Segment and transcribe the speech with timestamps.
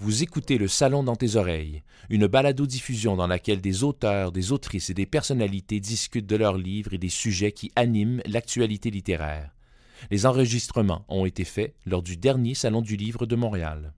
[0.00, 4.90] Vous écoutez Le Salon dans tes oreilles, une balado-diffusion dans laquelle des auteurs, des autrices
[4.90, 9.50] et des personnalités discutent de leurs livres et des sujets qui animent l'actualité littéraire.
[10.12, 13.92] Les enregistrements ont été faits lors du dernier Salon du Livre de Montréal.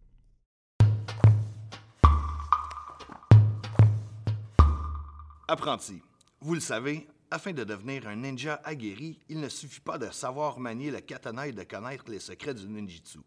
[5.49, 6.01] Apprenti,
[6.41, 10.61] vous le savez, afin de devenir un ninja aguerri, il ne suffit pas de savoir
[10.61, 13.19] manier le katana et de connaître les secrets du ninjutsu.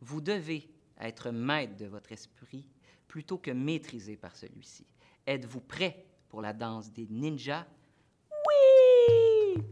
[0.00, 0.70] Vous devez
[1.00, 2.66] être maître de votre esprit
[3.08, 4.86] plutôt que maîtrisé par celui-ci.
[5.26, 7.66] Êtes-vous prêt pour la danse des ninjas?
[8.46, 9.64] Oui!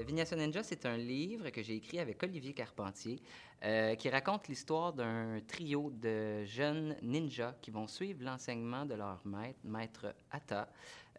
[0.00, 3.20] Euh, Ninja, c'est un livre que j'ai écrit avec Olivier Carpentier
[3.64, 9.20] euh, qui raconte l'histoire d'un trio de jeunes ninjas qui vont suivre l'enseignement de leur
[9.26, 10.68] maître, maître Atta,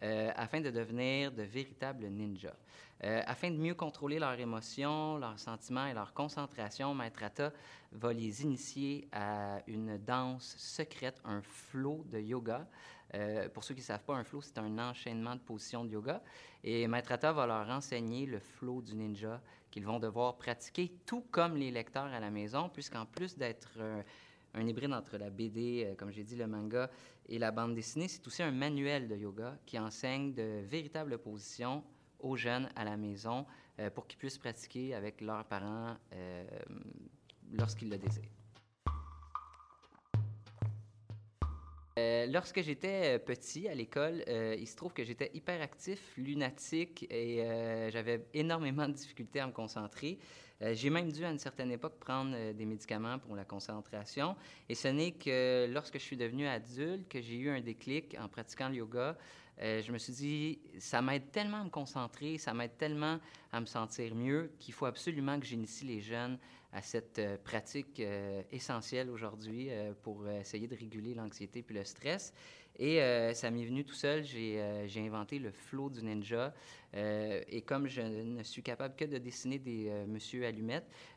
[0.02, 2.56] euh, afin de devenir de véritables ninjas.
[3.04, 7.52] Euh, afin de mieux contrôler leurs émotions, leurs sentiments et leur concentration, Maître Atta
[7.92, 12.66] va les initier à une danse secrète, un flow de yoga.
[13.14, 15.90] Euh, pour ceux qui ne savent pas, un flow, c'est un enchaînement de positions de
[15.90, 16.22] yoga.
[16.64, 19.40] Et Maître Atta va leur enseigner le flow du ninja
[19.70, 23.78] qu'ils vont devoir pratiquer, tout comme les lecteurs à la maison, puisqu'en plus d'être
[24.54, 26.90] un hybride entre la BD, comme j'ai dit, le manga
[27.28, 31.82] et la bande dessinée, c'est aussi un manuel de yoga qui enseigne de véritables positions
[32.22, 33.46] aux jeunes à la maison
[33.78, 36.44] euh, pour qu'ils puissent pratiquer avec leurs parents euh,
[37.52, 38.30] lorsqu'ils le désirent.
[41.98, 48.26] Euh, lorsque j'étais petit à l'école, il se trouve que j'étais hyperactif, lunatique et j'avais
[48.32, 50.18] énormément de difficultés à me concentrer.
[50.72, 54.36] J'ai même dû à une certaine époque prendre des médicaments pour la concentration.
[54.68, 58.28] Et ce n'est que lorsque je suis devenu adulte que j'ai eu un déclic en
[58.28, 59.16] pratiquant le yoga.
[59.60, 63.18] Euh, je me suis dit, ça m'aide tellement à me concentrer, ça m'aide tellement
[63.52, 66.38] à me sentir mieux qu'il faut absolument que j'initie les jeunes
[66.72, 69.68] à cette euh, pratique euh, essentielle aujourd'hui
[70.02, 72.32] pour essayer de réguler l'anxiété puis le stress.
[72.78, 73.00] Et
[73.34, 76.54] ça m'est venu tout seul, j'ai inventé le flow du ninja.
[76.94, 80.46] et comme je ne suis capable que de dessiner des Monsieur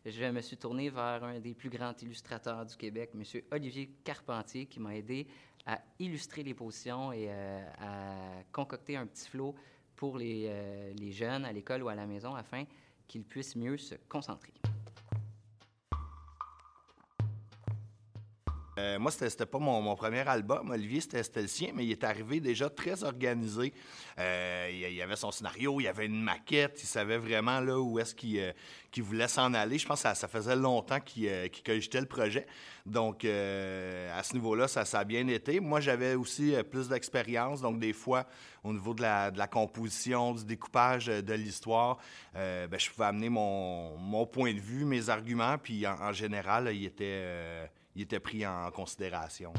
[0.05, 4.65] Je me suis tourné vers un des plus grands illustrateurs du Québec, Monsieur Olivier Carpentier,
[4.65, 5.27] qui m'a aidé
[5.65, 9.55] à illustrer les positions et euh, à concocter un petit flow
[9.95, 12.65] pour euh, les jeunes à l'école ou à la maison afin
[13.07, 14.53] qu'ils puissent mieux se concentrer.
[18.77, 20.69] Euh, moi, c'était pas mon, premier album.
[20.69, 23.73] Olivier, c'était le sien, mais il est arrivé déjà très organisé.
[24.19, 27.99] Euh, il, avait son scénario, il y avait une maquette, il savait vraiment là où
[27.99, 28.51] est-ce qu'il euh,
[28.97, 29.77] voulait s'en aller.
[29.77, 32.45] Je pense que ça, faisait longtemps qu'il cogitait le projet.
[32.85, 35.59] Donc, à ce niveau-là, ça, a bien été.
[35.59, 37.61] Moi, j'avais aussi plus d'expérience.
[37.61, 38.25] Donc, des fois,
[38.63, 41.97] au niveau de la, composition, du découpage de l'histoire,
[42.33, 45.57] ben, je pouvais amener mon, point de vue, mes arguments.
[45.57, 49.53] Puis, en général, il était il était pris en considération.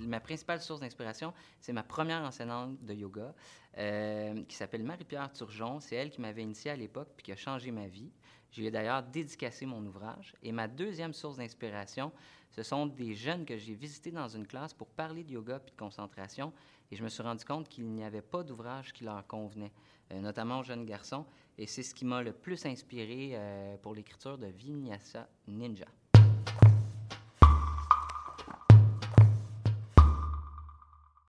[0.00, 3.34] Ma principale source d'inspiration, c'est ma première enseignante de yoga,
[3.78, 5.80] euh, qui s'appelle Marie-Pierre Turgeon.
[5.80, 8.10] C'est elle qui m'avait initié à l'époque puis qui a changé ma vie.
[8.50, 10.34] J'ai d'ailleurs dédicacé mon ouvrage.
[10.42, 12.12] Et ma deuxième source d'inspiration,
[12.50, 15.72] ce sont des jeunes que j'ai visités dans une classe pour parler de yoga puis
[15.72, 16.52] de concentration.
[16.90, 19.72] Et je me suis rendu compte qu'il n'y avait pas d'ouvrage qui leur convenait,
[20.12, 21.24] euh, notamment aux jeunes garçons.
[21.56, 25.86] Et c'est ce qui m'a le plus inspiré euh, pour l'écriture de Vinyasa Ninja.